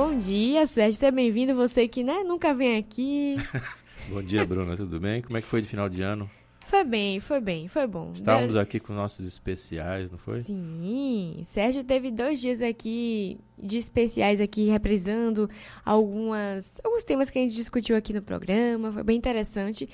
Bom 0.00 0.18
dia, 0.18 0.66
Sérgio. 0.66 0.98
Seja 0.98 1.12
bem-vindo. 1.12 1.54
Você 1.54 1.86
que 1.86 2.02
né, 2.02 2.24
nunca 2.24 2.54
vem 2.54 2.78
aqui. 2.78 3.36
Bom 4.08 4.22
dia, 4.22 4.46
Bruna. 4.46 4.74
Tudo 4.74 4.98
bem? 4.98 5.20
Como 5.20 5.36
é 5.36 5.42
que 5.42 5.46
foi 5.46 5.60
de 5.60 5.68
final 5.68 5.90
de 5.90 6.00
ano? 6.00 6.28
Foi 6.68 6.82
bem, 6.84 7.20
foi 7.20 7.38
bem, 7.38 7.68
foi 7.68 7.86
bom. 7.86 8.10
Estávamos 8.14 8.56
aqui 8.56 8.80
com 8.80 8.94
nossos 8.94 9.26
especiais, 9.26 10.10
não 10.10 10.16
foi? 10.16 10.40
Sim, 10.40 11.42
Sérgio 11.44 11.84
teve 11.84 12.10
dois 12.10 12.40
dias 12.40 12.62
aqui 12.62 13.38
de 13.58 13.76
especiais 13.76 14.40
aqui 14.40 14.70
reprisando 14.70 15.50
algumas 15.84 16.80
alguns 16.82 17.04
temas 17.04 17.28
que 17.28 17.38
a 17.38 17.42
gente 17.42 17.54
discutiu 17.54 17.94
aqui 17.94 18.14
no 18.14 18.22
programa, 18.22 18.90
foi 18.90 19.02
bem 19.02 19.18
interessante. 19.18 19.86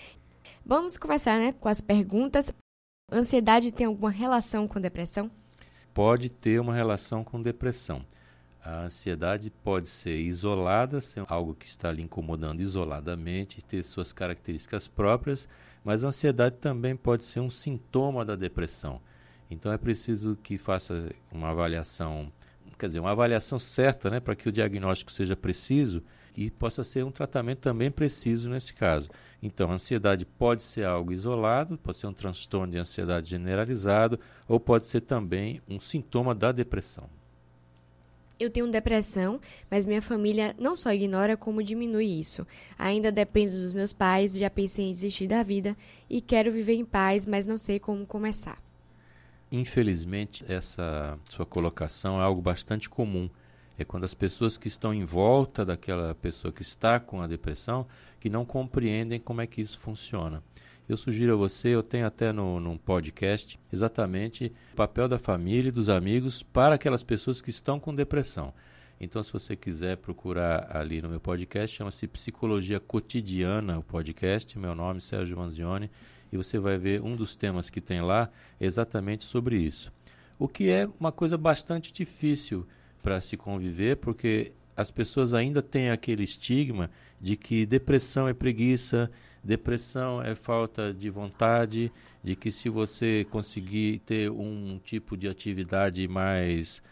Vamos 0.64 0.96
começar, 0.96 1.36
né, 1.36 1.52
com 1.58 1.68
as 1.68 1.80
perguntas. 1.80 2.54
Ansiedade 3.10 3.72
tem 3.72 3.88
alguma 3.88 4.12
relação 4.12 4.68
com 4.68 4.80
depressão? 4.80 5.28
Pode 5.92 6.30
ter 6.30 6.60
uma 6.60 6.74
relação 6.74 7.24
com 7.24 7.42
depressão. 7.42 8.04
A 8.68 8.80
ansiedade 8.80 9.48
pode 9.48 9.86
ser 9.86 10.16
isolada, 10.18 11.00
ser 11.00 11.22
algo 11.28 11.54
que 11.54 11.66
está 11.66 11.92
lhe 11.92 12.02
incomodando 12.02 12.60
isoladamente, 12.60 13.64
ter 13.64 13.84
suas 13.84 14.12
características 14.12 14.88
próprias, 14.88 15.48
mas 15.84 16.02
a 16.02 16.08
ansiedade 16.08 16.56
também 16.56 16.96
pode 16.96 17.24
ser 17.24 17.38
um 17.38 17.48
sintoma 17.48 18.24
da 18.24 18.34
depressão. 18.34 19.00
Então 19.48 19.70
é 19.70 19.78
preciso 19.78 20.36
que 20.42 20.58
faça 20.58 21.14
uma 21.30 21.50
avaliação, 21.50 22.26
quer 22.76 22.88
dizer, 22.88 22.98
uma 22.98 23.12
avaliação 23.12 23.56
certa, 23.56 24.10
né, 24.10 24.18
para 24.18 24.34
que 24.34 24.48
o 24.48 24.52
diagnóstico 24.52 25.12
seja 25.12 25.36
preciso 25.36 26.02
e 26.36 26.50
possa 26.50 26.82
ser 26.82 27.04
um 27.04 27.12
tratamento 27.12 27.60
também 27.60 27.88
preciso 27.88 28.50
nesse 28.50 28.74
caso. 28.74 29.08
Então, 29.40 29.70
a 29.70 29.74
ansiedade 29.74 30.24
pode 30.24 30.64
ser 30.64 30.84
algo 30.84 31.12
isolado, 31.12 31.78
pode 31.78 31.98
ser 31.98 32.08
um 32.08 32.12
transtorno 32.12 32.72
de 32.72 32.78
ansiedade 32.78 33.30
generalizado, 33.30 34.18
ou 34.48 34.58
pode 34.58 34.88
ser 34.88 35.02
também 35.02 35.62
um 35.68 35.78
sintoma 35.78 36.34
da 36.34 36.50
depressão. 36.50 37.08
Eu 38.38 38.50
tenho 38.50 38.70
depressão, 38.70 39.40
mas 39.70 39.86
minha 39.86 40.02
família 40.02 40.54
não 40.58 40.76
só 40.76 40.92
ignora 40.92 41.36
como 41.36 41.62
diminui 41.62 42.20
isso. 42.20 42.46
Ainda 42.78 43.10
dependo 43.10 43.58
dos 43.58 43.72
meus 43.72 43.94
pais, 43.94 44.36
já 44.36 44.50
pensei 44.50 44.86
em 44.86 44.92
desistir 44.92 45.26
da 45.26 45.42
vida 45.42 45.74
e 46.08 46.20
quero 46.20 46.52
viver 46.52 46.74
em 46.74 46.84
paz, 46.84 47.26
mas 47.26 47.46
não 47.46 47.56
sei 47.56 47.80
como 47.80 48.06
começar. 48.06 48.62
Infelizmente, 49.50 50.44
essa 50.48 51.18
sua 51.30 51.46
colocação 51.46 52.20
é 52.20 52.24
algo 52.24 52.42
bastante 52.42 52.90
comum. 52.90 53.30
É 53.78 53.84
quando 53.84 54.04
as 54.04 54.14
pessoas 54.14 54.58
que 54.58 54.68
estão 54.68 54.92
em 54.92 55.04
volta 55.04 55.64
daquela 55.64 56.14
pessoa 56.14 56.52
que 56.52 56.62
está 56.62 56.98
com 57.00 57.22
a 57.22 57.26
depressão 57.26 57.86
que 58.18 58.28
não 58.28 58.44
compreendem 58.44 59.20
como 59.20 59.40
é 59.40 59.46
que 59.46 59.60
isso 59.60 59.78
funciona. 59.78 60.42
Eu 60.88 60.96
sugiro 60.96 61.32
a 61.32 61.36
você, 61.36 61.70
eu 61.70 61.82
tenho 61.82 62.06
até 62.06 62.32
no, 62.32 62.60
no 62.60 62.78
podcast, 62.78 63.58
exatamente 63.72 64.52
o 64.72 64.76
papel 64.76 65.08
da 65.08 65.18
família 65.18 65.68
e 65.68 65.72
dos 65.72 65.88
amigos 65.88 66.44
para 66.44 66.76
aquelas 66.76 67.02
pessoas 67.02 67.40
que 67.40 67.50
estão 67.50 67.80
com 67.80 67.92
depressão. 67.92 68.54
Então, 69.00 69.20
se 69.20 69.32
você 69.32 69.56
quiser 69.56 69.96
procurar 69.96 70.76
ali 70.76 71.02
no 71.02 71.08
meu 71.08 71.18
podcast, 71.18 71.76
chama-se 71.76 72.06
Psicologia 72.06 72.78
Cotidiana, 72.78 73.80
o 73.80 73.82
podcast. 73.82 74.56
Meu 74.56 74.76
nome 74.76 74.98
é 74.98 75.00
Sérgio 75.00 75.36
Manzioni 75.36 75.90
e 76.32 76.36
você 76.36 76.56
vai 76.56 76.78
ver 76.78 77.02
um 77.02 77.16
dos 77.16 77.34
temas 77.34 77.68
que 77.68 77.80
tem 77.80 78.00
lá 78.00 78.30
exatamente 78.60 79.24
sobre 79.24 79.56
isso. 79.56 79.92
O 80.38 80.46
que 80.46 80.70
é 80.70 80.88
uma 81.00 81.10
coisa 81.10 81.36
bastante 81.36 81.92
difícil 81.92 82.64
para 83.02 83.20
se 83.20 83.36
conviver, 83.36 83.96
porque 83.96 84.52
as 84.76 84.92
pessoas 84.92 85.34
ainda 85.34 85.60
têm 85.60 85.90
aquele 85.90 86.22
estigma 86.22 86.90
de 87.20 87.36
que 87.36 87.66
depressão 87.66 88.28
é 88.28 88.34
preguiça, 88.34 89.10
Depressão 89.46 90.20
é 90.20 90.34
falta 90.34 90.92
de 90.92 91.08
vontade, 91.08 91.92
de 92.22 92.34
que 92.34 92.50
se 92.50 92.68
você 92.68 93.24
conseguir 93.30 94.00
ter 94.00 94.28
um 94.28 94.80
tipo 94.84 95.16
de 95.16 95.28
atividade 95.28 96.06
mais 96.08 96.82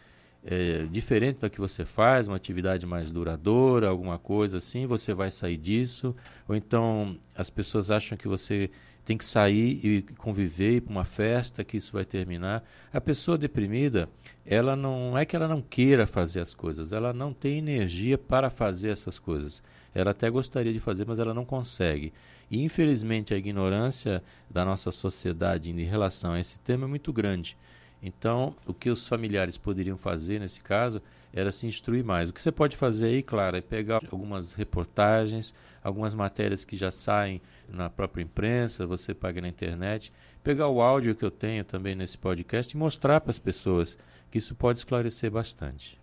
é, 0.44 0.86
diferente 0.90 1.40
da 1.40 1.50
que 1.50 1.60
você 1.60 1.84
faz, 1.84 2.28
uma 2.28 2.36
atividade 2.36 2.86
mais 2.86 3.10
duradoura, 3.10 3.88
alguma 3.88 4.20
coisa 4.20 4.58
assim, 4.58 4.86
você 4.86 5.12
vai 5.12 5.32
sair 5.32 5.56
disso. 5.56 6.14
Ou 6.48 6.54
então 6.54 7.18
as 7.34 7.50
pessoas 7.50 7.90
acham 7.90 8.16
que 8.16 8.28
você 8.28 8.70
tem 9.04 9.18
que 9.18 9.24
sair 9.24 9.80
e 9.84 10.02
conviver, 10.16 10.80
para 10.82 10.92
uma 10.92 11.04
festa, 11.04 11.64
que 11.64 11.76
isso 11.76 11.92
vai 11.92 12.04
terminar. 12.04 12.64
A 12.92 13.00
pessoa 13.00 13.36
deprimida, 13.36 14.08
ela 14.46 14.76
não 14.76 15.18
é 15.18 15.24
que 15.24 15.34
ela 15.34 15.48
não 15.48 15.60
queira 15.60 16.06
fazer 16.06 16.40
as 16.40 16.54
coisas, 16.54 16.92
ela 16.92 17.12
não 17.12 17.32
tem 17.32 17.58
energia 17.58 18.16
para 18.16 18.48
fazer 18.48 18.90
essas 18.90 19.18
coisas. 19.18 19.62
Ela 19.94 20.10
até 20.12 20.30
gostaria 20.30 20.72
de 20.72 20.80
fazer, 20.80 21.04
mas 21.06 21.18
ela 21.18 21.34
não 21.34 21.44
consegue. 21.44 22.12
E 22.54 22.62
infelizmente 22.62 23.34
a 23.34 23.36
ignorância 23.36 24.22
da 24.48 24.64
nossa 24.64 24.92
sociedade 24.92 25.72
em 25.72 25.82
relação 25.82 26.34
a 26.34 26.40
esse 26.40 26.56
tema 26.60 26.84
é 26.84 26.86
muito 26.86 27.12
grande. 27.12 27.56
Então, 28.00 28.54
o 28.64 28.72
que 28.72 28.90
os 28.90 29.08
familiares 29.08 29.58
poderiam 29.58 29.96
fazer 29.96 30.38
nesse 30.38 30.60
caso 30.60 31.02
era 31.32 31.50
se 31.50 31.66
instruir 31.66 32.04
mais. 32.04 32.30
O 32.30 32.32
que 32.32 32.40
você 32.40 32.52
pode 32.52 32.76
fazer 32.76 33.06
aí, 33.06 33.24
claro, 33.24 33.56
é 33.56 33.60
pegar 33.60 34.00
algumas 34.08 34.54
reportagens, 34.54 35.52
algumas 35.82 36.14
matérias 36.14 36.64
que 36.64 36.76
já 36.76 36.92
saem 36.92 37.42
na 37.68 37.90
própria 37.90 38.22
imprensa, 38.22 38.86
você 38.86 39.12
paga 39.12 39.40
na 39.40 39.48
internet, 39.48 40.12
pegar 40.44 40.68
o 40.68 40.80
áudio 40.80 41.16
que 41.16 41.24
eu 41.24 41.32
tenho 41.32 41.64
também 41.64 41.96
nesse 41.96 42.16
podcast 42.16 42.72
e 42.72 42.78
mostrar 42.78 43.20
para 43.20 43.32
as 43.32 43.38
pessoas 43.40 43.98
que 44.30 44.38
isso 44.38 44.54
pode 44.54 44.78
esclarecer 44.78 45.28
bastante. 45.28 46.00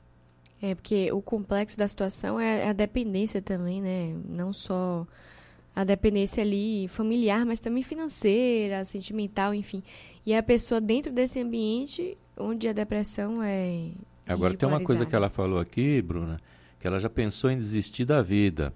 É, 0.62 0.76
porque 0.76 1.10
o 1.14 1.22
complexo 1.22 1.78
da 1.78 1.88
situação 1.88 2.38
é 2.38 2.68
a 2.68 2.74
dependência 2.74 3.42
também, 3.42 3.82
né? 3.82 4.14
Não 4.28 4.52
só 4.52 5.08
a 5.76 5.84
dependência 5.84 6.44
ali 6.44 6.88
familiar, 6.90 7.46
mas 7.46 7.60
também 7.60 7.84
financeira, 7.84 8.84
sentimental, 8.86 9.54
enfim. 9.54 9.82
E 10.26 10.34
a 10.36 10.44
pessoa 10.44 10.82
dentro 10.82 11.12
desse 11.12 11.40
ambiente 11.40 12.18
onde 12.38 12.68
a 12.68 12.74
depressão 12.74 13.42
é. 13.42 13.90
Agora 14.28 14.56
tem 14.56 14.68
uma 14.68 14.82
coisa 14.82 15.06
que 15.06 15.16
ela 15.16 15.30
falou 15.30 15.60
aqui, 15.60 16.02
Bruna, 16.02 16.40
que 16.80 16.88
ela 16.88 17.00
já 17.00 17.10
pensou 17.10 17.50
em 17.50 17.58
desistir 17.58 18.06
da 18.06 18.22
vida. 18.22 18.74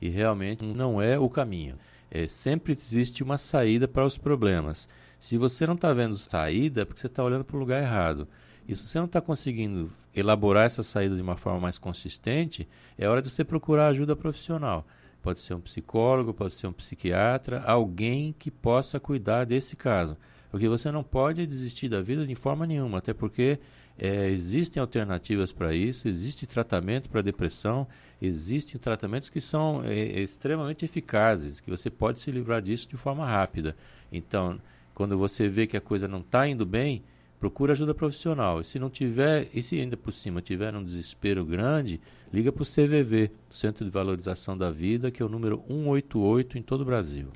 E 0.00 0.08
realmente 0.08 0.64
não 0.64 1.00
é 1.00 1.18
o 1.18 1.28
caminho. 1.28 1.76
É, 2.10 2.28
sempre 2.28 2.72
existe 2.72 3.22
uma 3.22 3.38
saída 3.38 3.88
para 3.88 4.04
os 4.04 4.18
problemas. 4.18 4.88
Se 5.18 5.38
você 5.38 5.66
não 5.66 5.74
está 5.74 5.92
vendo 5.92 6.16
saída, 6.16 6.82
é 6.82 6.84
porque 6.84 7.00
você 7.00 7.06
está 7.06 7.24
olhando 7.24 7.44
para 7.44 7.56
o 7.56 7.58
lugar 7.58 7.82
errado. 7.82 8.28
E 8.68 8.74
se 8.74 8.86
você 8.86 8.98
não 8.98 9.06
está 9.06 9.20
conseguindo 9.20 9.90
elaborar 10.14 10.66
essa 10.66 10.82
saída 10.82 11.16
de 11.16 11.22
uma 11.22 11.36
forma 11.36 11.60
mais 11.60 11.78
consistente, 11.78 12.68
é 12.98 13.08
hora 13.08 13.22
de 13.22 13.30
você 13.30 13.44
procurar 13.44 13.88
ajuda 13.88 14.14
profissional 14.14 14.86
pode 15.24 15.40
ser 15.40 15.54
um 15.54 15.60
psicólogo, 15.60 16.34
pode 16.34 16.52
ser 16.52 16.66
um 16.66 16.72
psiquiatra, 16.72 17.62
alguém 17.62 18.34
que 18.38 18.50
possa 18.50 19.00
cuidar 19.00 19.46
desse 19.46 19.74
caso. 19.74 20.18
Porque 20.50 20.68
você 20.68 20.90
não 20.90 21.02
pode 21.02 21.46
desistir 21.46 21.88
da 21.88 22.02
vida 22.02 22.26
de 22.26 22.34
forma 22.34 22.66
nenhuma, 22.66 22.98
até 22.98 23.14
porque 23.14 23.58
é, 23.98 24.28
existem 24.28 24.80
alternativas 24.82 25.50
para 25.50 25.74
isso, 25.74 26.06
existe 26.06 26.46
tratamento 26.46 27.08
para 27.08 27.22
depressão, 27.22 27.88
existem 28.20 28.78
tratamentos 28.78 29.30
que 29.30 29.40
são 29.40 29.82
é, 29.82 30.20
extremamente 30.20 30.84
eficazes, 30.84 31.58
que 31.58 31.70
você 31.70 31.88
pode 31.88 32.20
se 32.20 32.30
livrar 32.30 32.60
disso 32.60 32.86
de 32.86 32.96
forma 32.98 33.26
rápida. 33.26 33.74
Então, 34.12 34.60
quando 34.94 35.16
você 35.16 35.48
vê 35.48 35.66
que 35.66 35.76
a 35.76 35.80
coisa 35.80 36.06
não 36.06 36.20
está 36.20 36.46
indo 36.46 36.66
bem, 36.66 37.02
procura 37.44 37.74
ajuda 37.74 37.94
profissional. 37.94 38.62
E 38.62 38.64
se 38.64 38.78
não 38.78 38.88
tiver, 38.88 39.50
e 39.52 39.62
se 39.62 39.78
ainda 39.78 39.98
por 39.98 40.14
cima 40.14 40.40
tiver 40.40 40.74
um 40.74 40.82
desespero 40.82 41.44
grande, 41.44 42.00
liga 42.32 42.50
para 42.50 42.62
o 42.62 42.66
CVV, 42.66 43.30
Centro 43.50 43.84
de 43.84 43.90
Valorização 43.90 44.56
da 44.56 44.70
Vida, 44.70 45.10
que 45.10 45.22
é 45.22 45.26
o 45.26 45.28
número 45.28 45.62
188 45.68 46.56
em 46.56 46.62
todo 46.62 46.80
o 46.80 46.84
Brasil. 46.86 47.28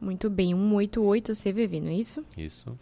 Muito 0.00 0.30
bem, 0.30 0.54
188 0.54 1.32
CVV, 1.34 1.80
não 1.82 1.90
é 1.90 1.94
isso? 1.96 2.24
Isso. 2.34 2.78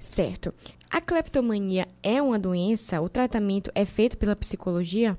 Certo. 0.00 0.52
A 0.90 1.00
cleptomania 1.00 1.86
é 2.02 2.20
uma 2.20 2.40
doença? 2.40 3.00
O 3.00 3.08
tratamento 3.08 3.70
é 3.72 3.84
feito 3.84 4.18
pela 4.18 4.34
psicologia? 4.34 5.16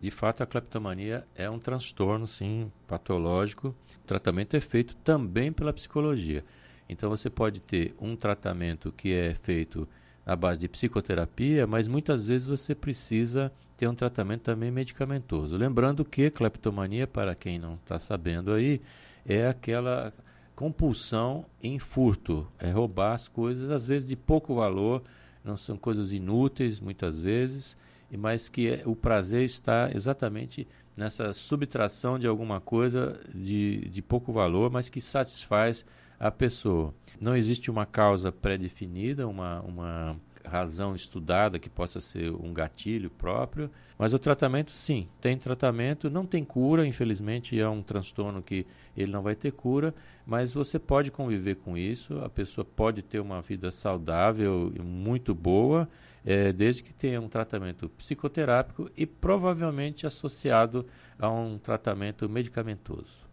De 0.00 0.10
fato, 0.10 0.42
a 0.42 0.46
cleptomania 0.46 1.24
é 1.36 1.48
um 1.48 1.60
transtorno, 1.60 2.26
sim, 2.26 2.72
patológico. 2.88 3.68
O 4.02 4.06
tratamento 4.06 4.56
é 4.56 4.60
feito 4.60 4.96
também 4.96 5.52
pela 5.52 5.72
psicologia. 5.72 6.44
Então, 6.88 7.10
você 7.10 7.28
pode 7.28 7.60
ter 7.60 7.94
um 8.00 8.14
tratamento 8.14 8.92
que 8.92 9.12
é 9.12 9.34
feito 9.34 9.88
à 10.24 10.34
base 10.34 10.60
de 10.60 10.68
psicoterapia, 10.68 11.66
mas 11.66 11.86
muitas 11.86 12.26
vezes 12.26 12.46
você 12.46 12.74
precisa 12.74 13.52
ter 13.76 13.86
um 13.86 13.94
tratamento 13.94 14.42
também 14.42 14.70
medicamentoso. 14.70 15.56
Lembrando 15.56 16.04
que 16.04 16.30
cleptomania, 16.30 17.06
para 17.06 17.34
quem 17.34 17.58
não 17.58 17.74
está 17.74 17.98
sabendo 17.98 18.52
aí, 18.52 18.80
é 19.24 19.46
aquela 19.46 20.12
compulsão 20.54 21.44
em 21.62 21.78
furto, 21.78 22.48
é 22.58 22.70
roubar 22.70 23.14
as 23.14 23.28
coisas, 23.28 23.70
às 23.70 23.86
vezes 23.86 24.08
de 24.08 24.16
pouco 24.16 24.54
valor, 24.54 25.02
não 25.44 25.56
são 25.56 25.76
coisas 25.76 26.12
inúteis 26.12 26.80
muitas 26.80 27.18
vezes, 27.18 27.76
mas 28.16 28.48
que 28.48 28.68
é, 28.68 28.82
o 28.86 28.96
prazer 28.96 29.44
está 29.44 29.90
exatamente 29.94 30.66
nessa 30.96 31.32
subtração 31.34 32.18
de 32.18 32.26
alguma 32.26 32.60
coisa 32.60 33.20
de, 33.34 33.88
de 33.90 34.00
pouco 34.00 34.32
valor, 34.32 34.70
mas 34.70 34.88
que 34.88 35.00
satisfaz 35.00 35.84
a 36.18 36.30
pessoa. 36.30 36.94
Não 37.20 37.36
existe 37.36 37.70
uma 37.70 37.86
causa 37.86 38.30
pré-definida, 38.30 39.26
uma, 39.26 39.60
uma 39.60 40.16
razão 40.46 40.94
estudada 40.94 41.58
que 41.58 41.68
possa 41.68 42.00
ser 42.00 42.30
um 42.30 42.52
gatilho 42.52 43.10
próprio, 43.10 43.70
mas 43.98 44.12
o 44.12 44.18
tratamento 44.18 44.70
sim, 44.70 45.08
tem 45.20 45.36
tratamento, 45.36 46.10
não 46.10 46.24
tem 46.24 46.44
cura, 46.44 46.86
infelizmente 46.86 47.58
é 47.58 47.68
um 47.68 47.82
transtorno 47.82 48.42
que 48.42 48.66
ele 48.96 49.10
não 49.10 49.22
vai 49.22 49.34
ter 49.34 49.52
cura, 49.52 49.94
mas 50.26 50.54
você 50.54 50.78
pode 50.78 51.10
conviver 51.10 51.56
com 51.56 51.76
isso, 51.76 52.18
a 52.20 52.28
pessoa 52.28 52.64
pode 52.64 53.02
ter 53.02 53.20
uma 53.20 53.40
vida 53.42 53.70
saudável 53.70 54.72
e 54.74 54.80
muito 54.80 55.34
boa, 55.34 55.88
é, 56.24 56.52
desde 56.52 56.82
que 56.82 56.92
tenha 56.92 57.20
um 57.20 57.28
tratamento 57.28 57.88
psicoterápico 57.90 58.90
e 58.96 59.06
provavelmente 59.06 60.06
associado 60.06 60.86
a 61.18 61.30
um 61.30 61.56
tratamento 61.56 62.28
medicamentoso. 62.28 63.25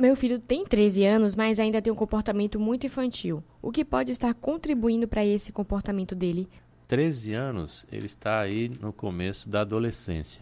Meu 0.00 0.16
filho 0.16 0.38
tem 0.38 0.64
13 0.64 1.04
anos, 1.04 1.36
mas 1.36 1.58
ainda 1.58 1.82
tem 1.82 1.92
um 1.92 1.96
comportamento 1.96 2.58
muito 2.58 2.86
infantil. 2.86 3.44
O 3.60 3.70
que 3.70 3.84
pode 3.84 4.10
estar 4.10 4.32
contribuindo 4.32 5.06
para 5.06 5.26
esse 5.26 5.52
comportamento 5.52 6.14
dele? 6.14 6.48
13 6.88 7.34
anos, 7.34 7.84
ele 7.92 8.06
está 8.06 8.40
aí 8.40 8.70
no 8.80 8.94
começo 8.94 9.46
da 9.46 9.60
adolescência. 9.60 10.40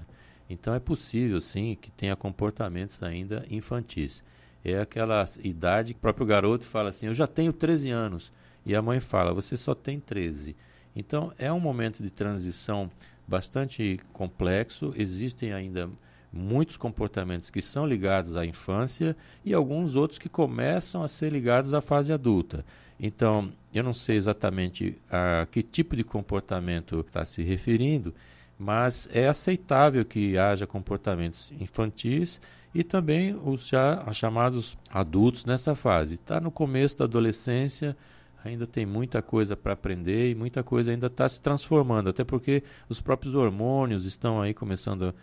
Então 0.49 0.73
é 0.73 0.79
possível, 0.79 1.41
sim, 1.41 1.77
que 1.81 1.91
tenha 1.91 2.15
comportamentos 2.15 3.03
ainda 3.03 3.45
infantis. 3.51 4.23
É 4.65 4.79
aquela 4.79 5.29
idade 5.43 5.93
que 5.93 5.99
o 5.99 6.03
próprio 6.03 6.25
garoto 6.25 6.65
fala 6.65 6.91
assim: 6.91 7.09
Eu 7.09 7.15
já 7.15 7.27
tenho 7.27 7.53
13 7.53 7.91
anos. 7.91 8.33
E 8.65 8.77
a 8.77 8.81
mãe 8.81 9.01
fala: 9.01 9.35
Você 9.35 9.57
só 9.57 9.75
tem 9.75 9.99
13. 9.99 10.55
Então 10.95 11.33
é 11.37 11.53
um 11.53 11.59
momento 11.59 12.01
de 12.01 12.11
transição 12.11 12.89
bastante 13.27 13.99
complexo. 14.13 14.95
Existem 14.97 15.53
ainda 15.53 15.91
muitos 16.33 16.77
comportamentos 16.77 17.51
que 17.51 17.63
são 17.63 17.87
ligados 17.87 18.37
à 18.37 18.45
infância 18.45 19.17
e 19.45 19.55
alguns 19.55 19.97
outros 19.97 20.19
que 20.19 20.29
começam 20.29 21.03
a 21.03 21.09
ser 21.09 21.33
ligados 21.33 21.73
à 21.73 21.81
fase 21.81 22.13
adulta. 22.13 22.65
Então, 23.01 23.51
eu 23.73 23.83
não 23.83 23.95
sei 23.95 24.17
exatamente 24.17 24.97
a 25.11 25.47
que 25.51 25.63
tipo 25.63 25.95
de 25.95 26.03
comportamento 26.03 27.01
está 27.01 27.25
se 27.25 27.43
referindo, 27.43 28.13
mas 28.59 29.09
é 29.13 29.29
aceitável 29.29 30.05
que 30.05 30.37
haja 30.37 30.67
comportamentos 30.67 31.53
infantis 31.61 32.41
e 32.75 32.83
também 32.83 33.35
os 33.35 33.69
já 33.69 34.05
chamados 34.13 34.77
adultos 34.91 35.45
nessa 35.45 35.75
fase. 35.75 36.15
Está 36.15 36.41
no 36.41 36.51
começo 36.51 36.99
da 36.99 37.05
adolescência, 37.05 37.97
ainda 38.45 38.67
tem 38.67 38.85
muita 38.85 39.23
coisa 39.23 39.57
para 39.57 39.73
aprender 39.73 40.31
e 40.31 40.35
muita 40.35 40.63
coisa 40.63 40.91
ainda 40.91 41.07
está 41.07 41.29
se 41.29 41.41
transformando, 41.41 42.11
até 42.11 42.25
porque 42.25 42.63
os 42.89 43.01
próprios 43.01 43.35
hormônios 43.35 44.05
estão 44.05 44.41
aí 44.41 44.53
começando 44.53 45.05
a 45.05 45.15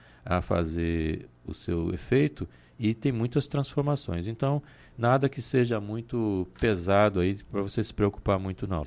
fazer 0.41 1.27
o 1.45 1.53
seu 1.53 1.93
efeito 1.93 2.47
e 2.79 2.93
tem 2.93 3.11
muitas 3.11 3.47
transformações. 3.47 4.27
Então, 4.27 4.61
nada 4.97 5.29
que 5.29 5.41
seja 5.41 5.79
muito 5.79 6.47
pesado 6.59 7.19
aí 7.19 7.35
para 7.51 7.61
você 7.61 7.83
se 7.83 7.93
preocupar 7.93 8.39
muito 8.39 8.67
não. 8.67 8.85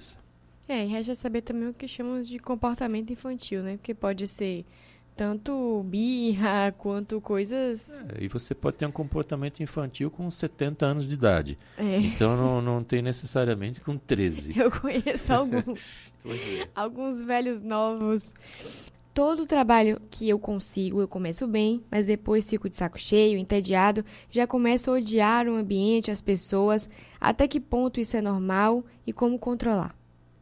É, 0.69 0.85
e 0.85 0.89
resta 0.89 1.15
saber 1.15 1.43
também 1.43 1.69
o 1.69 1.75
que 1.75 1.89
chamamos 1.89 2.29
de 2.29 2.39
comportamento 2.39 3.11
infantil, 3.11 3.63
né? 3.63 3.79
Porque 3.79 3.95
pode 3.95 4.29
ser 4.29 4.67
tanto 5.17 5.83
birra 5.83 6.73
quanto 6.79 7.21
coisas. 7.21 7.99
É, 8.15 8.23
e 8.23 8.29
você 8.29 8.55
pode 8.55 8.77
ter 8.77 8.87
um 8.87 8.93
comportamento 8.93 9.61
infantil 9.61 10.11
com 10.11 10.31
70 10.31 10.87
anos 10.87 11.09
de 11.09 11.15
idade. 11.15 11.59
É. 11.77 11.97
Então 11.97 12.37
não, 12.37 12.63
não 12.63 12.85
tem 12.85 13.03
necessariamente 13.03 13.81
com 13.81 13.97
13. 13.97 14.55
Eu 14.61 14.71
conheço 14.71 15.33
alguns. 15.33 15.81
é. 16.25 16.69
Alguns 16.75 17.21
velhos 17.23 17.63
novos. 17.63 18.33
Todo 19.19 19.43
o 19.43 19.47
trabalho 19.47 20.01
que 20.13 20.29
eu 20.29 20.39
consigo, 20.39 21.01
eu 21.01 21.09
começo 21.09 21.45
bem, 21.45 21.83
mas 21.91 22.07
depois 22.07 22.49
fico 22.49 22.71
de 22.71 22.77
saco 22.77 23.01
cheio, 23.01 23.37
entediado, 23.37 24.05
já 24.31 24.47
começo 24.47 24.93
a 24.93 24.95
odiar 24.95 25.49
o 25.49 25.57
ambiente, 25.57 26.09
as 26.09 26.21
pessoas. 26.21 26.89
Até 27.21 27.49
que 27.49 27.59
ponto 27.59 27.99
isso 27.99 28.17
é 28.17 28.23
normal 28.23 28.85
e 29.05 29.13
como 29.13 29.37
controlar? 29.37 29.93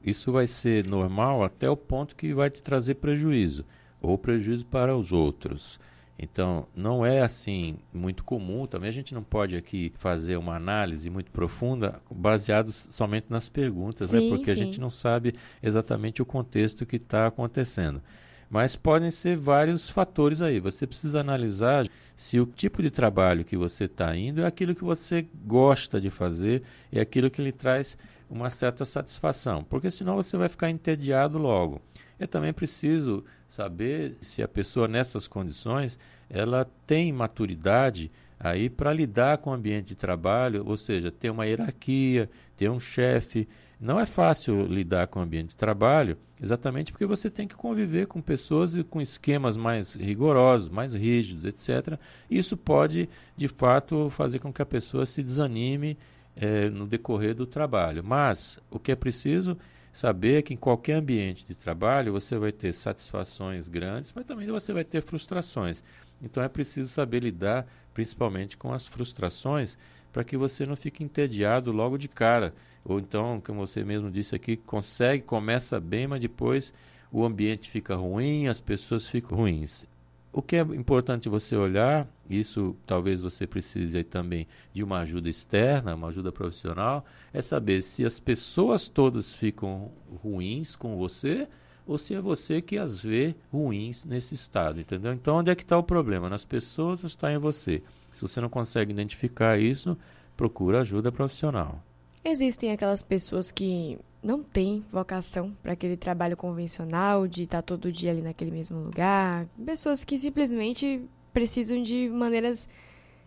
Isso 0.05 0.31
vai 0.31 0.47
ser 0.47 0.87
normal 0.87 1.43
até 1.43 1.71
o 1.71 1.75
ponto 1.75 2.15
que 2.15 2.35
vai 2.35 2.51
te 2.51 2.63
trazer 2.63 2.97
prejuízo 2.97 3.65
ou 3.99 4.19
prejuízo 4.19 4.67
para 4.67 4.95
os 4.95 5.11
outros. 5.11 5.81
Então, 6.19 6.67
não 6.77 7.05
é 7.05 7.23
assim 7.23 7.79
muito 7.95 8.23
comum. 8.25 8.67
Também 8.67 8.91
a 8.91 8.93
gente 8.93 9.15
não 9.15 9.23
pode 9.23 9.57
aqui 9.57 9.91
fazer 9.97 10.37
uma 10.37 10.55
análise 10.55 11.09
muito 11.09 11.31
profunda 11.31 12.03
baseado 12.11 12.71
somente 12.73 13.29
nas 13.31 13.49
perguntas, 13.49 14.13
né? 14.13 14.19
sim, 14.19 14.31
né? 14.31 14.37
porque 14.37 14.55
sim. 14.55 14.61
a 14.61 14.65
gente 14.65 14.79
não 14.79 14.91
sabe 14.91 15.35
exatamente 15.63 16.21
o 16.21 16.27
contexto 16.27 16.85
que 16.85 16.97
está 16.97 17.27
acontecendo. 17.27 18.03
Mas 18.49 18.77
podem 18.77 19.11
ser 19.11 19.37
vários 19.37 19.91
fatores 19.91 20.41
aí. 20.41 20.61
Você 20.61 20.87
precisa 20.87 21.21
analisar 21.21 21.87
se 22.17 22.41
o 22.41 22.47
tipo 22.47 22.83
de 22.83 22.91
trabalho 22.91 23.45
que 23.45 23.57
você 23.57 23.85
está 23.85 24.17
indo 24.17 24.41
é 24.41 24.47
aquilo 24.47 24.75
que 24.75 24.85
você 24.85 25.27
gosta 25.45 26.01
de 26.01 26.09
fazer, 26.09 26.63
é 26.91 27.01
aquilo 27.01 27.31
que 27.31 27.43
lhe 27.43 27.53
traz 27.53 27.99
uma 28.29 28.51
certa 28.51 28.85
satisfação, 28.85 29.63
porque 29.63 29.91
senão 29.91 30.17
você 30.17 30.37
vai 30.37 30.49
ficar 30.49 30.71
entediado 30.71 31.39
logo. 31.39 31.81
É 32.19 32.27
também 32.27 32.53
preciso 32.53 33.25
saber 33.49 34.17
se 34.21 34.43
a 34.43 34.49
pessoa 34.49 34.89
nessas 34.89 35.29
condições 35.29 35.99
ela 36.29 36.67
tem 36.87 37.13
maturidade 37.13 38.11
aí 38.39 38.69
para 38.69 38.93
lidar 38.93 39.39
com 39.39 39.51
o 39.51 39.53
ambiente 39.53 39.89
de 39.89 39.95
trabalho, 39.95 40.65
ou 40.67 40.77
seja, 40.77 41.11
ter 41.11 41.31
uma 41.31 41.47
hierarquia, 41.47 42.29
ter 42.57 42.71
um 42.71 42.81
chefe. 42.81 43.49
Não 43.81 44.01
é 44.01 44.07
fácil 44.07 44.67
lidar 44.67 45.07
com 45.07 45.21
o 45.21 45.23
ambiente 45.23 45.51
de 45.51 45.57
trabalho, 45.57 46.17
exatamente 46.41 46.93
porque 46.93 47.05
você 47.05 47.29
tem 47.29 47.47
que 47.47 47.55
conviver 47.55 48.07
com 48.07 48.23
pessoas 48.23 48.75
e 48.75 48.83
com 48.83 49.01
esquemas 49.01 49.57
mais 49.57 49.95
rigorosos, 49.95 50.69
mais 50.69 50.95
rígidos, 50.95 51.45
etc. 51.45 51.99
Isso 52.31 52.57
pode, 52.57 53.09
de 53.37 53.49
fato, 53.49 54.09
fazer 54.11 54.39
com 54.39 54.53
que 54.53 54.63
a 54.63 54.67
pessoa 54.67 55.05
se 55.05 55.23
desanime 55.23 55.99
é, 56.35 56.69
no 56.71 56.87
decorrer 56.87 57.35
do 57.35 57.47
trabalho. 57.47 58.03
Mas 58.05 58.59
o 58.71 58.79
que 58.79 58.93
é 58.93 58.97
preciso 58.97 59.59
saber 59.93 60.43
que 60.43 60.53
em 60.53 60.59
qualquer 60.59 60.95
ambiente 60.95 61.47
de 61.47 61.55
trabalho 61.55 62.13
você 62.13 62.37
vai 62.37 62.53
ter 62.53 62.75
satisfações 62.75 63.67
grandes, 63.67 64.13
mas 64.15 64.27
também 64.27 64.47
você 64.47 64.73
vai 64.73 64.85
ter 64.85 65.01
frustrações. 65.01 65.83
Então 66.23 66.43
é 66.43 66.49
preciso 66.49 66.89
saber 66.89 67.23
lidar 67.23 67.67
principalmente 67.97 68.59
com 68.59 68.75
as 68.75 68.87
frustrações 68.87 69.79
para 70.13 70.23
que 70.23 70.37
você 70.37 70.67
não 70.67 70.77
fique 70.77 71.03
entediado 71.03 71.73
logo 71.73 71.97
de 71.97 72.09
cara. 72.09 72.53
Ou 72.85 73.01
então, 73.01 73.41
como 73.43 73.67
você 73.67 73.83
mesmo 73.83 74.11
disse 74.11 74.37
aqui, 74.37 74.55
consegue, 74.55 75.23
começa 75.23 75.81
bem, 75.81 76.07
mas 76.07 76.21
depois 76.21 76.75
o 77.11 77.25
ambiente 77.25 77.71
fica 77.71 77.97
ruim, 77.97 78.49
as 78.49 78.61
pessoas 78.61 79.09
ficam 79.09 79.39
ruins. 79.39 79.87
O 80.31 80.43
que 80.43 80.57
é 80.57 80.61
importante 80.61 81.27
você 81.31 81.57
olhar, 81.57 82.07
isso 82.29 82.77
talvez 82.87 83.23
você 83.23 83.47
precise 83.47 84.05
também 84.05 84.47
de 84.75 84.83
uma 84.83 84.99
ajuda 84.99 85.31
externa, 85.31 85.95
uma 85.95 86.09
ajuda 86.09 86.31
profissional, 86.31 87.03
é 87.33 87.41
saber 87.41 87.81
se 87.81 88.05
as 88.05 88.21
pessoas 88.21 88.89
todas 88.89 89.35
ficam 89.35 89.91
ruins 90.23 90.77
com 90.77 90.99
você 90.99 91.49
ou 91.87 91.97
se 91.97 92.15
é 92.15 92.21
você 92.21 92.61
que 92.61 92.77
as 92.77 93.01
vê 93.01 93.35
ruins 93.53 94.05
nesse 94.05 94.35
estado, 94.35 94.81
entendeu? 94.81 95.13
Então, 95.13 95.37
onde 95.37 95.51
é 95.51 95.55
que 95.55 95.63
está 95.63 95.79
o 95.79 95.83
problema? 95.83 96.29
Nas 96.29 96.45
pessoas 96.45 97.03
ou 97.05 97.07
está 97.07 97.33
em 97.33 97.39
você? 97.39 97.83
Se 98.13 98.23
você 98.23 98.41
não 98.41 98.49
consegue 98.49 98.93
identificar 98.93 99.59
isso, 99.59 99.97
procura 100.37 100.81
ajuda 100.81 101.13
profissional. 101.13 101.83
Existem 102.25 102.73
aquelas 102.73 103.05
pessoas 103.05 103.53
que 103.53 103.99
não 104.23 104.43
têm 104.43 104.85
vocação 104.91 105.57
para 105.63 105.73
aquele 105.73 105.97
trabalho 105.97 106.37
convencional 106.37 107.29
de 107.29 107.45
estar 107.45 107.59
tá 107.59 107.63
todo 107.63 107.93
dia 107.93 108.11
ali 108.11 108.21
naquele 108.21 108.51
mesmo 108.51 108.79
lugar. 108.81 109.47
Pessoas 109.65 110.03
que 110.03 110.19
simplesmente 110.19 111.03
precisam 111.33 111.81
de 111.83 112.09
maneiras, 112.09 112.69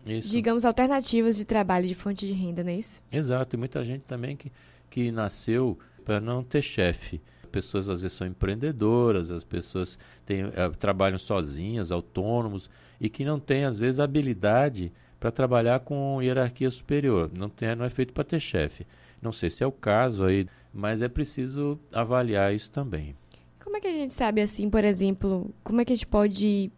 isso. 0.04 0.28
digamos, 0.28 0.64
alternativas 0.66 1.36
de 1.36 1.44
trabalho, 1.46 1.88
de 1.88 1.94
fonte 1.94 2.26
de 2.26 2.32
renda, 2.32 2.62
não 2.62 2.70
é 2.70 2.76
isso? 2.76 3.00
Exato. 3.10 3.56
E 3.56 3.58
muita 3.58 3.82
gente 3.84 4.02
também 4.02 4.36
que, 4.36 4.52
que 4.90 5.10
nasceu 5.10 5.78
para 6.04 6.20
não 6.20 6.42
ter 6.42 6.60
chefe. 6.60 7.22
Pessoas 7.50 7.88
às 7.88 8.02
vezes 8.02 8.16
são 8.16 8.26
empreendedoras, 8.26 9.30
as 9.30 9.44
pessoas 9.44 9.98
têm, 10.24 10.50
é, 10.54 10.68
trabalham 10.70 11.18
sozinhas, 11.18 11.90
autônomos, 11.90 12.70
e 13.00 13.08
que 13.08 13.24
não 13.24 13.38
têm, 13.38 13.64
às 13.64 13.78
vezes, 13.78 14.00
habilidade 14.00 14.92
para 15.18 15.30
trabalhar 15.30 15.80
com 15.80 16.22
hierarquia 16.22 16.70
superior. 16.70 17.30
Não, 17.36 17.48
tem, 17.48 17.74
não 17.74 17.84
é 17.84 17.90
feito 17.90 18.12
para 18.12 18.24
ter 18.24 18.40
chefe. 18.40 18.86
Não 19.20 19.32
sei 19.32 19.50
se 19.50 19.62
é 19.62 19.66
o 19.66 19.72
caso 19.72 20.24
aí, 20.24 20.46
mas 20.72 21.02
é 21.02 21.08
preciso 21.08 21.78
avaliar 21.92 22.54
isso 22.54 22.70
também. 22.70 23.14
Como 23.62 23.76
é 23.76 23.80
que 23.80 23.86
a 23.86 23.92
gente 23.92 24.14
sabe, 24.14 24.40
assim, 24.40 24.70
por 24.70 24.84
exemplo, 24.84 25.52
como 25.62 25.80
é 25.80 25.84
que 25.84 25.92
a 25.92 25.96
gente 25.96 26.06
pode 26.06 26.70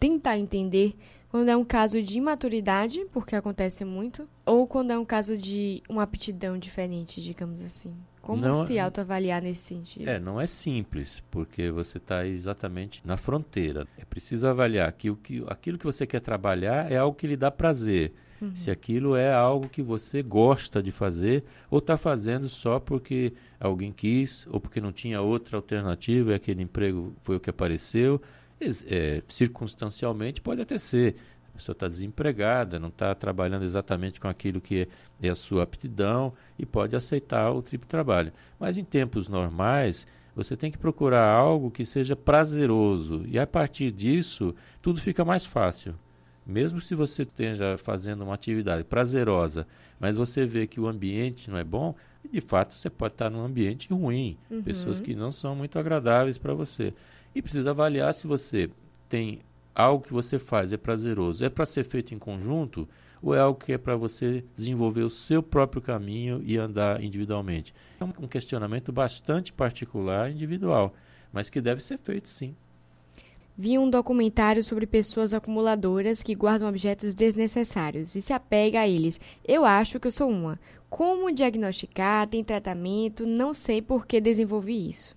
tentar 0.00 0.38
entender 0.38 0.94
quando 1.32 1.48
é 1.48 1.56
um 1.56 1.64
caso 1.64 2.02
de 2.02 2.18
imaturidade, 2.18 3.06
porque 3.10 3.34
acontece 3.34 3.86
muito, 3.86 4.28
ou 4.44 4.66
quando 4.66 4.90
é 4.90 4.98
um 4.98 5.04
caso 5.04 5.38
de 5.38 5.82
uma 5.88 6.02
aptidão 6.02 6.58
diferente, 6.58 7.22
digamos 7.22 7.62
assim? 7.62 7.96
Como 8.20 8.42
não, 8.42 8.66
se 8.66 8.78
autoavaliar 8.78 9.40
nesse 9.40 9.62
sentido? 9.62 10.06
É, 10.06 10.20
não 10.20 10.38
é 10.38 10.46
simples, 10.46 11.22
porque 11.30 11.70
você 11.70 11.96
está 11.96 12.26
exatamente 12.26 13.00
na 13.02 13.16
fronteira. 13.16 13.88
É 13.96 14.04
preciso 14.04 14.46
avaliar 14.46 14.92
que, 14.92 15.08
o 15.08 15.16
que 15.16 15.42
aquilo 15.48 15.78
que 15.78 15.86
você 15.86 16.06
quer 16.06 16.20
trabalhar 16.20 16.92
é 16.92 16.98
algo 16.98 17.16
que 17.16 17.26
lhe 17.26 17.36
dá 17.36 17.50
prazer. 17.50 18.12
Uhum. 18.38 18.54
Se 18.54 18.70
aquilo 18.70 19.16
é 19.16 19.32
algo 19.32 19.70
que 19.70 19.80
você 19.80 20.22
gosta 20.22 20.82
de 20.82 20.92
fazer 20.92 21.44
ou 21.70 21.78
está 21.78 21.96
fazendo 21.96 22.46
só 22.46 22.78
porque 22.78 23.32
alguém 23.58 23.90
quis 23.90 24.46
ou 24.48 24.60
porque 24.60 24.82
não 24.82 24.92
tinha 24.92 25.22
outra 25.22 25.56
alternativa 25.56 26.32
e 26.32 26.34
aquele 26.34 26.62
emprego 26.62 27.16
foi 27.22 27.36
o 27.36 27.40
que 27.40 27.48
apareceu. 27.48 28.20
É, 28.86 29.22
circunstancialmente 29.28 30.40
pode 30.40 30.60
até 30.60 30.78
ser 30.78 31.16
a 31.52 31.58
pessoa 31.58 31.74
está 31.74 31.86
desempregada, 31.86 32.78
não 32.78 32.88
está 32.88 33.14
trabalhando 33.14 33.64
exatamente 33.64 34.18
com 34.18 34.26
aquilo 34.26 34.60
que 34.60 34.88
é, 35.22 35.26
é 35.26 35.30
a 35.30 35.34
sua 35.34 35.62
aptidão 35.62 36.32
e 36.58 36.64
pode 36.64 36.96
aceitar 36.96 37.50
o 37.50 37.60
tipo 37.60 37.84
de 37.84 37.90
trabalho. 37.90 38.32
Mas 38.58 38.78
em 38.78 38.84
tempos 38.84 39.28
normais, 39.28 40.06
você 40.34 40.56
tem 40.56 40.70
que 40.70 40.78
procurar 40.78 41.28
algo 41.28 41.70
que 41.70 41.84
seja 41.84 42.16
prazeroso 42.16 43.24
e 43.26 43.38
a 43.38 43.46
partir 43.46 43.92
disso 43.92 44.54
tudo 44.80 45.00
fica 45.00 45.24
mais 45.24 45.44
fácil. 45.44 45.94
Mesmo 46.44 46.80
se 46.80 46.94
você 46.94 47.22
esteja 47.22 47.76
fazendo 47.76 48.24
uma 48.24 48.34
atividade 48.34 48.82
prazerosa, 48.82 49.66
mas 50.00 50.16
você 50.16 50.46
vê 50.46 50.66
que 50.66 50.80
o 50.80 50.88
ambiente 50.88 51.50
não 51.50 51.58
é 51.58 51.62
bom, 51.62 51.94
de 52.30 52.40
fato 52.40 52.74
você 52.74 52.88
pode 52.88 53.14
estar 53.14 53.30
num 53.30 53.44
ambiente 53.44 53.92
ruim, 53.92 54.38
uhum. 54.50 54.62
pessoas 54.62 55.00
que 55.00 55.14
não 55.14 55.30
são 55.30 55.54
muito 55.54 55.78
agradáveis 55.78 56.38
para 56.38 56.54
você. 56.54 56.94
E 57.34 57.40
precisa 57.40 57.70
avaliar 57.70 58.12
se 58.14 58.26
você 58.26 58.70
tem 59.08 59.40
algo 59.74 60.04
que 60.04 60.12
você 60.12 60.38
faz 60.38 60.72
é 60.72 60.76
prazeroso, 60.76 61.44
é 61.44 61.48
para 61.48 61.64
ser 61.64 61.84
feito 61.84 62.14
em 62.14 62.18
conjunto 62.18 62.88
ou 63.22 63.34
é 63.34 63.38
algo 63.38 63.58
que 63.58 63.72
é 63.72 63.78
para 63.78 63.96
você 63.96 64.44
desenvolver 64.54 65.02
o 65.02 65.10
seu 65.10 65.42
próprio 65.42 65.80
caminho 65.80 66.42
e 66.44 66.58
andar 66.58 67.02
individualmente. 67.02 67.72
É 68.00 68.04
um 68.04 68.26
questionamento 68.26 68.92
bastante 68.92 69.52
particular, 69.52 70.30
individual, 70.30 70.92
mas 71.32 71.48
que 71.48 71.60
deve 71.60 71.82
ser 71.82 71.98
feito 71.98 72.28
sim. 72.28 72.54
Vi 73.56 73.78
um 73.78 73.88
documentário 73.88 74.64
sobre 74.64 74.86
pessoas 74.86 75.32
acumuladoras 75.32 76.22
que 76.22 76.34
guardam 76.34 76.68
objetos 76.68 77.14
desnecessários 77.14 78.14
e 78.16 78.22
se 78.22 78.32
apega 78.32 78.80
a 78.80 78.88
eles. 78.88 79.20
Eu 79.46 79.64
acho 79.64 80.00
que 80.00 80.06
eu 80.06 80.12
sou 80.12 80.28
uma. 80.28 80.58
Como 80.88 81.32
diagnosticar? 81.32 82.26
Tem 82.26 82.42
tratamento? 82.42 83.26
Não 83.26 83.54
sei 83.54 83.80
por 83.80 84.06
que 84.06 84.20
desenvolvi 84.20 84.88
isso. 84.88 85.14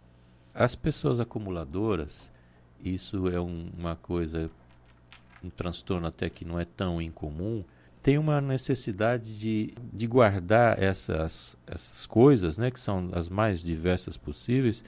As 0.56 0.74
pessoas 0.74 1.20
acumuladoras, 1.20 2.32
isso 2.82 3.28
é 3.28 3.42
um, 3.42 3.70
uma 3.78 3.98
coisa, 3.98 4.50
um 5.44 5.50
transtorno 5.50 6.08
até 6.08 6.30
que 6.30 6.46
não 6.46 6.58
é 6.58 6.64
tão 6.64 7.02
incomum, 7.02 7.62
tem 8.02 8.18
uma 8.18 8.40
necessidade 8.40 9.38
de, 9.38 9.74
de 9.92 10.08
guardar 10.08 10.82
essas, 10.82 11.58
essas 11.68 12.06
coisas, 12.06 12.58
né, 12.58 12.72
que 12.72 12.80
são 12.80 13.10
as 13.12 13.28
mais 13.28 13.62
diversas 13.62 14.16
possíveis, 14.16 14.82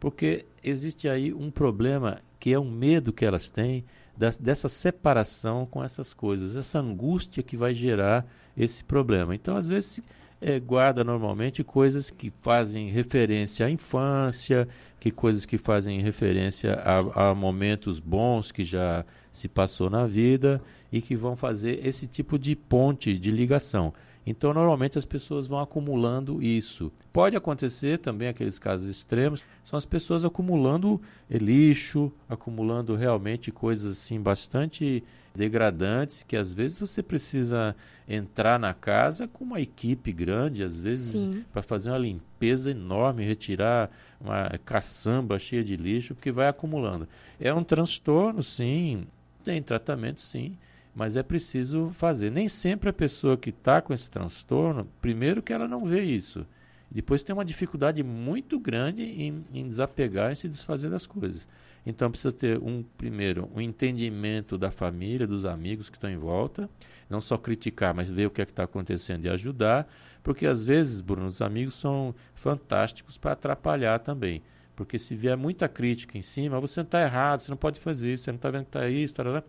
porque 0.00 0.46
existe 0.64 1.08
aí 1.08 1.32
um 1.32 1.48
problema 1.48 2.18
que 2.40 2.52
é 2.52 2.58
um 2.58 2.68
medo 2.68 3.12
que 3.12 3.24
elas 3.24 3.48
têm 3.48 3.84
da, 4.16 4.30
dessa 4.30 4.68
separação 4.68 5.64
com 5.64 5.84
essas 5.84 6.12
coisas, 6.12 6.56
essa 6.56 6.80
angústia 6.80 7.40
que 7.40 7.56
vai 7.56 7.72
gerar 7.72 8.26
esse 8.56 8.82
problema. 8.82 9.32
Então, 9.32 9.56
às 9.56 9.68
vezes, 9.68 10.00
é, 10.40 10.58
guarda 10.60 11.02
normalmente 11.02 11.64
coisas 11.64 12.10
que 12.10 12.30
fazem 12.30 12.90
referência 12.90 13.66
à 13.66 13.70
infância, 13.70 14.68
que 15.00 15.10
coisas 15.10 15.44
que 15.46 15.58
fazem 15.58 16.00
referência 16.00 16.74
a, 16.74 17.30
a 17.30 17.34
momentos 17.34 18.00
bons 18.00 18.50
que 18.52 18.64
já 18.64 19.04
se 19.32 19.48
passou 19.48 19.90
na 19.90 20.06
vida 20.06 20.62
e 20.92 21.00
que 21.00 21.16
vão 21.16 21.34
fazer 21.34 21.84
esse 21.86 22.06
tipo 22.06 22.38
de 22.38 22.54
ponte 22.54 23.18
de 23.18 23.30
ligação. 23.30 23.92
Então, 24.26 24.54
normalmente 24.54 24.98
as 24.98 25.04
pessoas 25.04 25.46
vão 25.46 25.60
acumulando 25.60 26.42
isso. 26.42 26.90
Pode 27.12 27.36
acontecer 27.36 27.98
também 27.98 28.28
aqueles 28.28 28.58
casos 28.58 28.88
extremos, 28.88 29.42
são 29.62 29.76
as 29.78 29.84
pessoas 29.84 30.24
acumulando 30.24 31.00
lixo, 31.30 32.10
acumulando 32.28 32.96
realmente 32.96 33.52
coisas 33.52 33.98
assim 33.98 34.20
bastante 34.20 35.04
degradantes, 35.34 36.22
que 36.22 36.36
às 36.36 36.52
vezes 36.52 36.78
você 36.78 37.02
precisa 37.02 37.74
entrar 38.08 38.58
na 38.58 38.72
casa 38.72 39.26
com 39.26 39.44
uma 39.44 39.60
equipe 39.60 40.12
grande, 40.12 40.62
às 40.62 40.78
vezes 40.78 41.44
para 41.52 41.62
fazer 41.62 41.90
uma 41.90 41.98
limpeza 41.98 42.70
enorme, 42.70 43.24
retirar 43.24 43.90
uma 44.20 44.48
caçamba 44.64 45.38
cheia 45.38 45.64
de 45.64 45.76
lixo, 45.76 46.14
porque 46.14 46.30
vai 46.30 46.48
acumulando. 46.48 47.08
É 47.40 47.52
um 47.52 47.64
transtorno, 47.64 48.42
sim, 48.42 49.06
tem 49.44 49.62
tratamento, 49.62 50.20
sim 50.20 50.56
mas 50.94 51.16
é 51.16 51.22
preciso 51.22 51.90
fazer. 51.90 52.30
Nem 52.30 52.48
sempre 52.48 52.88
a 52.88 52.92
pessoa 52.92 53.36
que 53.36 53.50
está 53.50 53.82
com 53.82 53.92
esse 53.92 54.08
transtorno, 54.08 54.86
primeiro 55.02 55.42
que 55.42 55.52
ela 55.52 55.66
não 55.66 55.84
vê 55.84 56.02
isso, 56.02 56.46
depois 56.90 57.22
tem 57.22 57.34
uma 57.34 57.44
dificuldade 57.44 58.02
muito 58.02 58.58
grande 58.58 59.02
em, 59.02 59.44
em 59.52 59.66
desapegar 59.66 60.32
e 60.32 60.36
se 60.36 60.48
desfazer 60.48 60.90
das 60.90 61.06
coisas. 61.06 61.46
Então 61.86 62.10
precisa 62.10 62.32
ter 62.32 62.58
um 62.58 62.82
primeiro 62.82 63.50
um 63.54 63.60
entendimento 63.60 64.56
da 64.56 64.70
família, 64.70 65.26
dos 65.26 65.44
amigos 65.44 65.90
que 65.90 65.96
estão 65.96 66.10
em 66.10 66.16
volta, 66.16 66.68
não 67.08 67.20
só 67.20 67.36
criticar, 67.36 67.92
mas 67.92 68.08
ver 68.08 68.26
o 68.26 68.30
que 68.30 68.40
é 68.40 68.46
que 68.46 68.52
está 68.52 68.64
acontecendo 68.64 69.24
e 69.26 69.28
ajudar, 69.28 69.86
porque 70.22 70.46
às 70.46 70.64
vezes, 70.64 71.02
Bruno, 71.02 71.26
os 71.26 71.42
amigos 71.42 71.74
são 71.74 72.14
fantásticos 72.34 73.18
para 73.18 73.32
atrapalhar 73.32 73.98
também. 73.98 74.42
Porque 74.74 74.98
se 74.98 75.14
vier 75.14 75.36
muita 75.36 75.68
crítica 75.68 76.18
em 76.18 76.22
cima, 76.22 76.58
você 76.58 76.80
não 76.80 76.84
está 76.84 77.02
errado, 77.02 77.40
você 77.40 77.50
não 77.50 77.56
pode 77.56 77.78
fazer 77.78 78.14
isso, 78.14 78.24
você 78.24 78.32
não 78.32 78.36
está 78.36 78.50
vendo 78.50 78.64
que 78.64 78.70
está 78.70 78.88
isso, 78.88 79.14
tarará. 79.14 79.42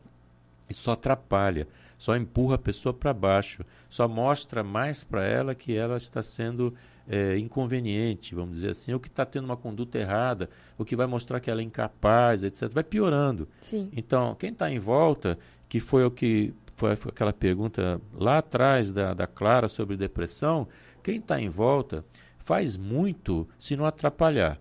Isso 0.70 0.82
só 0.82 0.92
atrapalha, 0.92 1.68
só 1.98 2.16
empurra 2.16 2.56
a 2.56 2.60
pessoa 2.60 2.94
para 2.94 3.14
baixo, 3.14 3.64
só 3.90 4.08
mostra 4.08 4.64
mais 4.64 5.04
para 5.04 5.24
ela 5.24 5.56
que 5.56 5.76
ela 5.76 5.98
está 5.98 6.22
sendo 6.22 6.74
é, 7.08 7.38
inconveniente, 7.38 8.34
vamos 8.34 8.56
dizer 8.56 8.72
assim, 8.72 8.94
ou 8.94 9.00
que 9.00 9.08
está 9.08 9.26
tendo 9.26 9.46
uma 9.46 9.58
conduta 9.58 9.98
errada, 9.98 10.50
o 10.78 10.86
que 10.86 10.96
vai 10.96 11.08
mostrar 11.08 11.40
que 11.40 11.50
ela 11.50 11.62
é 11.62 11.64
incapaz, 11.64 12.44
etc. 12.44 12.70
Vai 12.70 12.84
piorando. 12.84 13.48
Sim. 13.62 13.90
Então, 13.96 14.36
quem 14.36 14.52
está 14.52 14.72
em 14.72 14.80
volta, 14.80 15.38
que 15.70 15.80
foi 15.80 16.04
o 16.04 16.12
que 16.12 16.54
foi 16.76 16.92
aquela 16.92 17.32
pergunta 17.32 18.02
lá 18.14 18.40
atrás 18.40 18.92
da, 18.92 19.14
da 19.14 19.28
Clara 19.28 19.68
sobre 19.68 19.96
depressão, 19.96 20.68
quem 21.02 21.18
está 21.18 21.40
em 21.40 21.50
volta 21.50 22.04
faz 22.38 22.76
muito 22.76 23.48
se 23.60 23.76
não 23.76 23.86
atrapalhar. 23.86 24.60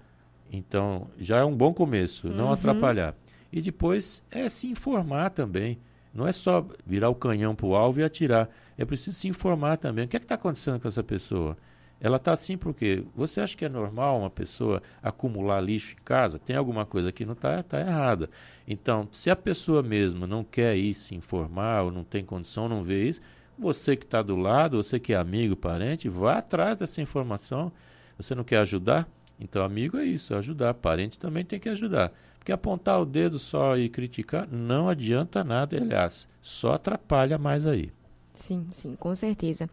Então, 0.51 1.09
já 1.19 1.39
é 1.39 1.45
um 1.45 1.57
bom 1.57 1.75
começo, 1.75 2.29
não 2.29 2.47
uhum. 2.47 2.53
atrapalhar. 2.53 3.15
E 3.53 3.61
depois 3.61 4.23
é 4.31 4.49
se 4.49 4.67
informar 4.69 5.31
também. 5.31 5.79
Não 6.13 6.27
é 6.27 6.33
só 6.33 6.65
virar 6.87 7.09
o 7.09 7.15
canhão 7.15 7.57
para 7.57 7.67
o 7.67 7.75
alvo 7.75 8.01
e 8.01 8.05
atirar. 8.05 8.49
É 8.79 8.85
preciso 8.85 9.17
se 9.17 9.27
informar 9.27 9.79
também. 9.79 10.05
O 10.05 10.09
que 10.09 10.17
é 10.17 10.21
está 10.21 10.37
acontecendo 10.37 10.79
com 10.79 10.87
essa 10.87 11.03
pessoa? 11.03 11.57
Ela 12.01 12.17
está 12.17 12.33
assim 12.33 12.57
porque 12.57 13.05
você 13.15 13.41
acha 13.41 13.57
que 13.57 13.65
é 13.65 13.69
normal 13.69 14.21
uma 14.21 14.31
pessoa 14.31 14.83
acumular 15.03 15.61
lixo 15.61 15.95
em 15.95 16.05
casa? 16.05 16.39
Tem 16.39 16.55
alguma 16.55 16.85
coisa 16.85 17.11
que 17.11 17.25
não 17.25 17.33
está 17.33 17.63
tá 17.63 17.81
errada. 17.81 18.29
Então, 18.69 19.09
se 19.11 19.31
a 19.31 19.37
pessoa 19.37 19.83
mesmo 19.83 20.27
não 20.27 20.45
quer 20.45 20.77
ir 20.77 20.95
se 20.95 21.15
informar 21.15 21.83
ou 21.83 21.91
não 21.91 22.05
tem 22.05 22.25
condição, 22.25 22.69
não 22.69 22.83
vê 22.83 23.09
isso, 23.09 23.21
você 23.59 23.97
que 23.97 24.05
está 24.05 24.21
do 24.21 24.37
lado, 24.37 24.83
você 24.83 24.99
que 24.99 25.13
é 25.13 25.17
amigo, 25.17 25.57
parente, 25.57 26.09
vá 26.09 26.39
atrás 26.39 26.77
dessa 26.77 27.01
informação. 27.01 27.73
Você 28.17 28.35
não 28.35 28.45
quer 28.45 28.59
ajudar? 28.59 29.09
Então, 29.39 29.65
amigo 29.65 29.97
é 29.97 30.05
isso, 30.05 30.35
é 30.35 30.39
ajudar. 30.39 30.75
Parente 30.75 31.19
também 31.19 31.45
tem 31.45 31.59
que 31.59 31.69
ajudar. 31.69 32.13
Porque 32.39 32.53
apontar 32.53 33.01
o 33.01 33.07
dedo 33.07 33.39
só 33.39 33.77
e 33.79 33.89
criticar 33.89 34.47
não 34.51 34.89
adianta 34.89 35.43
nada, 35.43 35.77
aliás, 35.77 36.29
só 36.43 36.75
atrapalha 36.75 37.39
mais 37.39 37.67
aí. 37.67 37.91
Sim, 38.35 38.67
sim, 38.73 38.97
com 38.97 39.15
certeza. 39.15 39.71